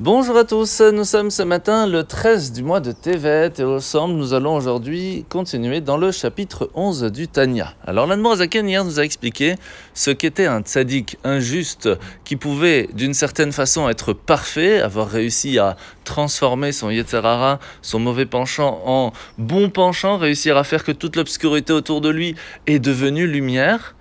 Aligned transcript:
Bonjour 0.00 0.36
à 0.36 0.42
tous, 0.42 0.80
nous 0.80 1.04
sommes 1.04 1.30
ce 1.30 1.44
matin 1.44 1.86
le 1.86 2.02
13 2.02 2.50
du 2.50 2.64
mois 2.64 2.80
de 2.80 2.90
Tevet 2.90 3.52
et 3.58 3.62
ensemble 3.62 4.14
nous 4.14 4.34
allons 4.34 4.56
aujourd'hui 4.56 5.24
continuer 5.28 5.80
dans 5.80 5.96
le 5.96 6.10
chapitre 6.10 6.68
11 6.74 7.12
du 7.12 7.28
Tanya. 7.28 7.74
Alors 7.86 8.08
l'Admorazaken 8.08 8.68
hier 8.68 8.84
nous 8.84 8.98
a 8.98 9.04
expliqué 9.04 9.54
ce 9.94 10.10
qu'était 10.10 10.46
un 10.46 10.62
tzaddik 10.62 11.18
injuste 11.22 11.88
qui 12.24 12.34
pouvait 12.34 12.88
d'une 12.92 13.14
certaine 13.14 13.52
façon 13.52 13.88
être 13.88 14.12
parfait, 14.12 14.80
avoir 14.80 15.08
réussi 15.08 15.60
à 15.60 15.76
transformer 16.02 16.72
son 16.72 16.90
Yetzerara, 16.90 17.60
son 17.80 18.00
mauvais 18.00 18.26
penchant 18.26 18.82
en 18.86 19.12
bon 19.38 19.70
penchant, 19.70 20.18
réussir 20.18 20.56
à 20.56 20.64
faire 20.64 20.82
que 20.82 20.90
toute 20.90 21.14
l'obscurité 21.14 21.72
autour 21.72 22.00
de 22.00 22.08
lui 22.08 22.34
est 22.66 22.80
devenue 22.80 23.28
lumière. 23.28 23.94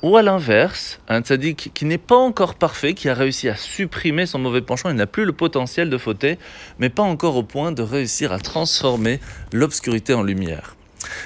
Ou 0.00 0.16
à 0.16 0.22
l'inverse, 0.22 1.00
un 1.08 1.22
tzaddik 1.22 1.72
qui 1.74 1.84
n'est 1.84 1.98
pas 1.98 2.14
encore 2.14 2.54
parfait, 2.54 2.94
qui 2.94 3.08
a 3.08 3.14
réussi 3.14 3.48
à 3.48 3.56
supprimer 3.56 4.26
son 4.26 4.38
mauvais 4.38 4.60
penchant, 4.60 4.90
il 4.90 4.94
n'a 4.94 5.08
plus 5.08 5.24
le 5.24 5.32
potentiel 5.32 5.90
de 5.90 5.98
fauter, 5.98 6.38
mais 6.78 6.88
pas 6.88 7.02
encore 7.02 7.34
au 7.34 7.42
point 7.42 7.72
de 7.72 7.82
réussir 7.82 8.32
à 8.32 8.38
transformer 8.38 9.18
l'obscurité 9.52 10.14
en 10.14 10.22
lumière. 10.22 10.76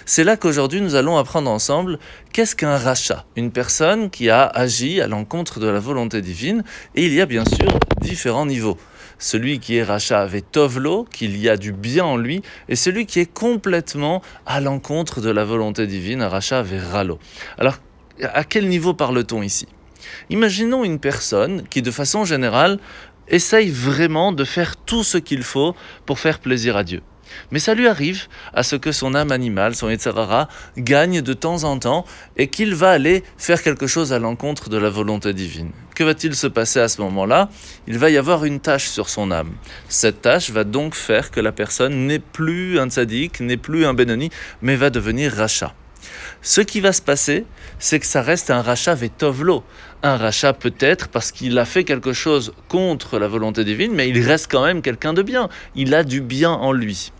C'est 0.07 0.25
là 0.25 0.39
qu'aujourd'hui 0.39 0.81
nous 0.81 0.95
allons 0.95 1.19
apprendre 1.19 1.51
ensemble 1.51 1.99
qu'est-ce 2.33 2.57
qu'un 2.57 2.79
rachat, 2.79 3.27
une 3.37 3.51
personne 3.51 4.09
qui 4.09 4.31
a 4.31 4.47
agi 4.47 5.03
à 5.03 5.07
l'encontre 5.07 5.61
de 5.61 5.69
la 5.69 5.79
volonté 5.79 6.23
divine, 6.23 6.65
et 6.95 7.05
il 7.05 7.13
y 7.13 7.21
a 7.21 7.27
bien 7.27 7.45
sûr 7.45 7.79
différents 8.01 8.47
niveaux. 8.47 8.79
Celui 9.19 9.61
qui 9.61 9.77
est 9.77 9.83
rachat 9.83 10.23
avec 10.23 10.51
tovlo, 10.51 11.07
qu'il 11.13 11.37
y 11.37 11.51
a 11.51 11.59
du 11.59 11.73
bien 11.73 12.07
en 12.07 12.17
lui, 12.17 12.41
et 12.71 12.77
celui 12.77 13.05
qui 13.05 13.21
est 13.21 13.31
complètement 13.31 14.23
à 14.47 14.63
l'encontre 14.63 15.21
de 15.21 15.31
la 15.31 15.45
volonté 15.45 15.87
divine, 15.87 16.23
un 16.23 16.31
rachat 16.31 16.61
avec 16.61 16.81
ralo. 16.81 17.19
Alors 17.59 17.77
à 18.23 18.45
quel 18.45 18.69
niveau 18.69 18.95
parle-t-on 18.95 19.43
ici? 19.43 19.67
Imaginons 20.31 20.85
une 20.85 20.99
personne 20.99 21.63
qui, 21.69 21.83
de 21.83 21.91
façon 21.91 22.25
générale, 22.25 22.79
essaye 23.29 23.71
vraiment 23.71 24.33
de 24.33 24.45
faire 24.45 24.77
tout 24.77 25.05
ce 25.05 25.19
qu'il 25.19 25.43
faut 25.43 25.75
pour 26.07 26.19
faire 26.19 26.39
plaisir 26.39 26.77
à 26.77 26.85
Dieu. 26.85 27.03
Mais 27.51 27.59
ça 27.59 27.75
lui 27.75 27.89
arrive 27.89 28.27
à 28.53 28.63
ce 28.63 28.77
que 28.77 28.93
son 28.93 29.15
âme 29.15 29.33
animale, 29.33 29.75
son 29.75 29.89
Yetzirara, 29.89 30.49
gagne 30.77 31.23
de 31.23 31.33
temps 31.33 31.65
en 31.65 31.79
temps 31.79 32.05
et 32.37 32.49
qu'il 32.49 32.75
va 32.75 32.91
aller 32.91 33.25
faire 33.39 33.63
quelque 33.63 33.87
chose 33.87 34.13
à 34.13 34.19
l'encontre 34.19 34.69
de 34.69 34.77
la 34.77 34.91
volonté 34.91 35.33
divine. 35.33 35.71
Que 35.95 36.05
va-t-il 36.05 36.35
se 36.35 36.47
passer 36.47 36.81
à 36.81 36.89
ce 36.89 37.01
moment-là? 37.01 37.49
Il 37.87 37.99
va 37.99 38.11
y 38.11 38.19
avoir 38.19 38.45
une 38.45 38.61
tâche 38.61 38.89
sur 38.89 39.09
son 39.09 39.31
âme. 39.31 39.53
Cette 39.89 40.21
tâche 40.23 40.51
va 40.51 40.65
donc 40.65 40.95
faire 40.95 41.31
que 41.31 41.41
la 41.41 41.53
personne 41.53 42.07
n'est 42.07 42.19
plus 42.19 42.79
un 42.79 42.91
tzaddik, 42.91 43.41
n'est 43.41 43.57
plus 43.57 43.87
un 43.87 43.95
Benoni, 43.95 44.31
mais 44.61 44.77
va 44.77 44.91
devenir 44.91 45.33
rachat. 45.33 45.75
Ce 46.41 46.61
qui 46.61 46.81
va 46.81 46.93
se 46.93 47.03
passer, 47.03 47.45
c'est 47.79 48.01
que 48.01 48.07
ça 48.07 48.23
reste 48.23 48.51
un 48.51 48.63
rachat 48.63 48.95
vetovlo. 48.95 49.65
Un 50.03 50.17
rachat 50.17 50.53
peut-être 50.53 51.09
parce 51.09 51.33
qu'il 51.33 51.59
a 51.59 51.65
fait 51.65 51.85
quelque 51.85 52.13
chose 52.13 52.53
contre 52.69 53.19
la 53.19 53.29
volonté 53.29 53.65
divine, 53.65 53.93
mais 53.93 54.09
il 54.09 54.21
reste 54.27 54.51
quand 54.51 54.65
même 54.65 54.83
quelqu'un 54.83 55.13
de 55.13 55.23
bien. 55.23 55.49
Il 55.75 55.95
a 55.95 56.05
du 56.05 56.21
bien 56.21 56.51
en 56.51 56.73
lui. 56.73 57.13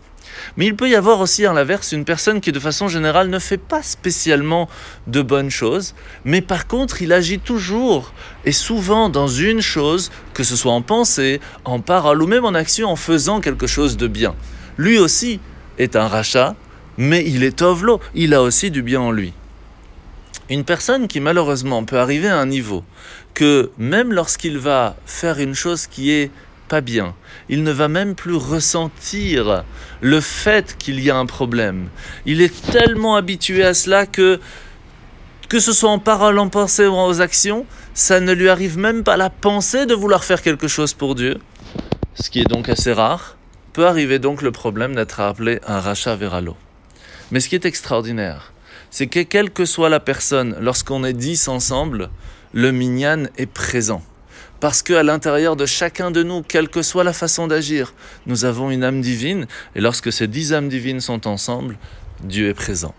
Mais 0.57 0.65
il 0.65 0.75
peut 0.75 0.89
y 0.89 0.95
avoir 0.95 1.19
aussi 1.19 1.45
à 1.45 1.53
l'inverse 1.53 1.91
une 1.91 2.05
personne 2.05 2.41
qui 2.41 2.51
de 2.51 2.59
façon 2.59 2.87
générale 2.87 3.29
ne 3.29 3.39
fait 3.39 3.57
pas 3.57 3.83
spécialement 3.83 4.69
de 5.07 5.21
bonnes 5.21 5.49
choses, 5.49 5.93
mais 6.25 6.41
par 6.41 6.67
contre 6.67 7.01
il 7.01 7.13
agit 7.13 7.39
toujours 7.39 8.13
et 8.45 8.51
souvent 8.51 9.09
dans 9.09 9.27
une 9.27 9.61
chose, 9.61 10.11
que 10.33 10.43
ce 10.43 10.55
soit 10.55 10.71
en 10.71 10.81
pensée, 10.81 11.39
en 11.65 11.79
parole 11.79 12.21
ou 12.21 12.27
même 12.27 12.45
en 12.45 12.53
action 12.53 12.89
en 12.89 12.95
faisant 12.95 13.41
quelque 13.41 13.67
chose 13.67 13.97
de 13.97 14.07
bien. 14.07 14.35
Lui 14.77 14.97
aussi 14.97 15.39
est 15.77 15.95
un 15.95 16.07
rachat 16.07 16.55
mais 16.97 17.23
il 17.25 17.43
est 17.43 17.61
ovlo, 17.61 17.99
il 18.15 18.33
a 18.33 18.41
aussi 18.41 18.71
du 18.71 18.81
bien 18.81 19.01
en 19.01 19.11
lui. 19.11 19.33
Une 20.49 20.63
personne 20.63 21.07
qui 21.07 21.19
malheureusement 21.19 21.83
peut 21.85 21.99
arriver 21.99 22.27
à 22.27 22.37
un 22.37 22.45
niveau 22.45 22.83
que 23.33 23.71
même 23.77 24.11
lorsqu'il 24.13 24.57
va 24.57 24.95
faire 25.05 25.39
une 25.39 25.55
chose 25.55 25.87
qui 25.87 26.11
est 26.11 26.31
pas 26.67 26.81
bien, 26.81 27.15
il 27.49 27.63
ne 27.63 27.71
va 27.71 27.87
même 27.87 28.15
plus 28.15 28.35
ressentir 28.35 29.63
le 30.01 30.19
fait 30.19 30.75
qu'il 30.77 30.99
y 30.99 31.09
a 31.09 31.17
un 31.17 31.25
problème. 31.25 31.89
Il 32.25 32.41
est 32.41 32.71
tellement 32.71 33.15
habitué 33.15 33.63
à 33.63 33.73
cela 33.73 34.05
que 34.05 34.39
que 35.49 35.59
ce 35.59 35.71
soit 35.71 35.91
en 35.91 35.99
parole, 35.99 36.39
en 36.39 36.49
pensée 36.49 36.87
ou 36.87 36.95
en 36.95 37.19
actions, 37.19 37.67
ça 37.93 38.19
ne 38.19 38.31
lui 38.31 38.49
arrive 38.49 38.79
même 38.79 39.03
pas 39.03 39.17
la 39.17 39.29
pensée 39.29 39.85
de 39.85 39.93
vouloir 39.93 40.23
faire 40.23 40.41
quelque 40.41 40.67
chose 40.67 40.93
pour 40.93 41.13
Dieu, 41.13 41.37
ce 42.15 42.31
qui 42.31 42.39
est 42.39 42.49
donc 42.49 42.69
assez 42.69 42.91
rare, 42.91 43.37
peut 43.71 43.85
arriver 43.85 44.17
donc 44.17 44.41
le 44.41 44.51
problème 44.51 44.95
d'être 44.95 45.19
appelé 45.19 45.59
un 45.67 45.79
rachat 45.79 46.15
veralo. 46.15 46.55
Mais 47.33 47.39
ce 47.39 47.49
qui 47.49 47.55
est 47.55 47.65
extraordinaire, 47.65 48.53
c'est 48.91 49.07
que 49.07 49.21
quelle 49.21 49.49
que 49.49 49.65
soit 49.65 49.89
la 49.89 49.99
personne, 49.99 50.55
lorsqu'on 50.61 51.03
est 51.03 51.13
dix 51.13 51.47
ensemble, 51.47 52.11
le 52.53 52.71
minyan 52.71 53.23
est 53.37 53.47
présent. 53.47 54.03
Parce 54.59 54.83
qu'à 54.83 55.01
l'intérieur 55.01 55.55
de 55.55 55.65
chacun 55.65 56.11
de 56.11 56.21
nous, 56.21 56.43
quelle 56.43 56.69
que 56.69 56.83
soit 56.83 57.03
la 57.03 57.11
façon 57.11 57.47
d'agir, 57.47 57.95
nous 58.27 58.45
avons 58.45 58.69
une 58.69 58.83
âme 58.83 59.01
divine, 59.01 59.47
et 59.73 59.81
lorsque 59.81 60.13
ces 60.13 60.27
dix 60.27 60.53
âmes 60.53 60.69
divines 60.69 61.01
sont 61.01 61.25
ensemble, 61.25 61.79
Dieu 62.23 62.49
est 62.49 62.53
présent. 62.53 62.93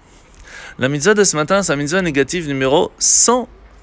La 0.80 0.88
mitzvah 0.88 1.14
de 1.14 1.22
ce 1.22 1.36
matin, 1.36 1.62
c'est 1.62 1.70
la 1.70 1.76
mitzvah 1.76 2.02
négative 2.02 2.48
numéro 2.48 2.90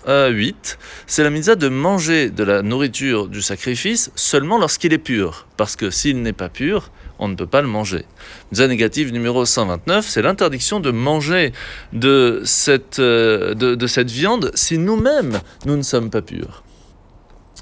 108. 0.06 0.78
C'est 1.08 1.24
la 1.24 1.30
mitzvah 1.30 1.56
de 1.56 1.70
manger 1.70 2.30
de 2.30 2.44
la 2.44 2.62
nourriture 2.62 3.28
du 3.28 3.42
sacrifice 3.42 4.12
seulement 4.16 4.58
lorsqu'il 4.58 4.94
est 4.94 4.98
pur. 4.98 5.48
Parce 5.58 5.76
que 5.76 5.90
s'il 5.90 6.22
n'est 6.22 6.34
pas 6.34 6.50
pur, 6.50 6.92
on 7.20 7.28
ne 7.28 7.36
peut 7.36 7.48
pas 7.48 7.62
le 7.62 7.68
manger. 7.68 8.06
Mitzvah 8.52 8.68
négative 8.68 9.14
numéro 9.14 9.46
129, 9.46 10.06
c'est 10.08 10.22
l'interdiction 10.22 10.80
de 10.80 10.92
manger 10.92 11.54
de 11.94 12.42
cette, 12.46 13.00
euh, 13.00 13.54
de, 13.54 13.88
cette 13.88 14.10
viande 14.10 14.52
si 14.56 14.78
nous-mêmes, 14.78 15.40
nous 15.66 15.78
ne 15.78 15.84
sommes 15.84 16.10
pas 16.10 16.22
purs. 16.22 16.64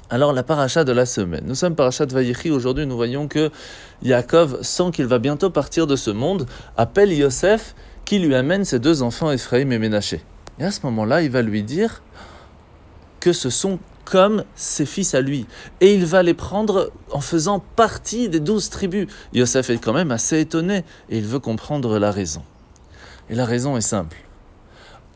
Alors 0.08 0.32
la 0.32 0.42
paracha 0.42 0.82
de 0.82 0.92
la 0.92 1.06
semaine. 1.06 1.44
Nous 1.46 1.54
sommes 1.54 1.76
paracha 1.76 2.04
de 2.04 2.12
Vayichi. 2.12 2.50
Aujourd'hui, 2.50 2.84
nous 2.86 2.96
voyons 2.96 3.28
que 3.28 3.50
Yaakov, 4.02 4.62
sent 4.62 4.90
qu'il 4.92 5.06
va 5.06 5.18
bientôt 5.18 5.50
partir 5.50 5.86
de 5.86 5.94
ce 5.94 6.10
monde, 6.10 6.46
appelle 6.76 7.12
Yosef 7.12 7.74
qui 8.04 8.18
lui 8.18 8.34
amène 8.34 8.64
ses 8.64 8.80
deux 8.80 9.02
enfants 9.02 9.30
Ephraim 9.30 9.70
et 9.70 9.78
Ménaché. 9.78 10.20
Et 10.60 10.64
à 10.64 10.70
ce 10.70 10.80
moment-là, 10.84 11.22
il 11.22 11.30
va 11.30 11.42
lui 11.42 11.62
dire 11.62 12.02
que 13.18 13.32
ce 13.32 13.50
sont 13.50 13.78
comme 14.04 14.44
ses 14.54 14.86
fils 14.86 15.14
à 15.14 15.20
lui. 15.20 15.46
Et 15.80 15.94
il 15.94 16.04
va 16.04 16.22
les 16.22 16.34
prendre 16.34 16.92
en 17.10 17.20
faisant 17.20 17.60
partie 17.76 18.28
des 18.28 18.40
douze 18.40 18.68
tribus. 18.68 19.08
Yosef 19.32 19.70
est 19.70 19.78
quand 19.78 19.92
même 19.92 20.10
assez 20.10 20.40
étonné 20.40 20.84
et 21.08 21.18
il 21.18 21.26
veut 21.26 21.38
comprendre 21.38 21.98
la 21.98 22.10
raison. 22.10 22.42
Et 23.30 23.34
la 23.34 23.44
raison 23.44 23.76
est 23.76 23.82
simple. 23.82 24.16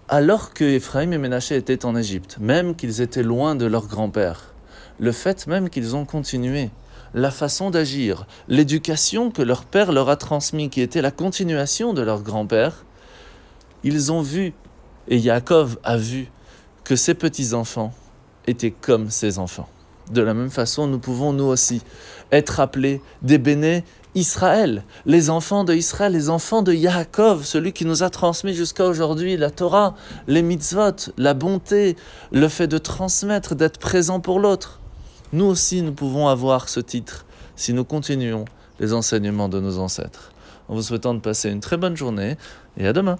Alors 0.08 0.54
que 0.54 0.64
Ephraim 0.64 1.10
et 1.10 1.18
Ménaché 1.18 1.56
étaient 1.56 1.84
en 1.84 1.96
Égypte, 1.96 2.36
même 2.38 2.76
qu'ils 2.76 3.00
étaient 3.00 3.22
loin 3.22 3.54
de 3.54 3.66
leur 3.66 3.86
grand-père, 3.86 4.54
le 4.98 5.12
fait 5.12 5.46
même 5.46 5.70
qu'ils 5.70 5.96
ont 5.96 6.04
continué, 6.04 6.70
la 7.14 7.30
façon 7.30 7.70
d'agir, 7.70 8.26
l'éducation 8.48 9.30
que 9.30 9.42
leur 9.42 9.64
père 9.64 9.92
leur 9.92 10.08
a 10.08 10.16
transmis, 10.16 10.68
qui 10.68 10.80
était 10.80 11.02
la 11.02 11.10
continuation 11.10 11.94
de 11.94 12.02
leur 12.02 12.22
grand-père, 12.22 12.84
ils 13.82 14.12
ont 14.12 14.20
vu, 14.20 14.52
et 15.08 15.18
Yaakov 15.18 15.78
a 15.84 15.96
vu, 15.96 16.30
que 16.84 16.96
ces 16.96 17.14
petits-enfants 17.14 17.92
étaient 18.46 18.70
comme 18.70 19.10
ses 19.10 19.38
enfants. 19.38 19.68
De 20.10 20.20
la 20.20 20.34
même 20.34 20.50
façon, 20.50 20.86
nous 20.86 20.98
pouvons 20.98 21.32
nous 21.32 21.44
aussi 21.44 21.82
être 22.30 22.60
appelés 22.60 23.00
des 23.22 23.38
béné 23.38 23.84
Israël, 24.14 24.84
les 25.06 25.30
enfants 25.30 25.64
de 25.64 25.74
Israël, 25.74 26.12
les 26.12 26.28
enfants 26.28 26.62
de 26.62 26.72
Yaakov, 26.72 27.44
celui 27.44 27.72
qui 27.72 27.84
nous 27.84 28.02
a 28.02 28.10
transmis 28.10 28.54
jusqu'à 28.54 28.86
aujourd'hui 28.86 29.36
la 29.36 29.50
Torah, 29.50 29.96
les 30.28 30.42
mitzvot, 30.42 31.10
la 31.16 31.34
bonté, 31.34 31.96
le 32.30 32.48
fait 32.48 32.68
de 32.68 32.78
transmettre, 32.78 33.54
d'être 33.54 33.78
présent 33.78 34.20
pour 34.20 34.38
l'autre. 34.38 34.80
Nous 35.32 35.46
aussi, 35.46 35.82
nous 35.82 35.92
pouvons 35.92 36.28
avoir 36.28 36.68
ce 36.68 36.80
titre 36.80 37.24
si 37.56 37.72
nous 37.72 37.84
continuons 37.84 38.44
les 38.78 38.92
enseignements 38.92 39.48
de 39.48 39.58
nos 39.58 39.78
ancêtres. 39.78 40.30
En 40.68 40.74
vous 40.74 40.82
souhaitant 40.82 41.14
de 41.14 41.20
passer 41.20 41.50
une 41.50 41.60
très 41.60 41.76
bonne 41.76 41.96
journée 41.96 42.36
et 42.76 42.86
à 42.86 42.92
demain. 42.92 43.16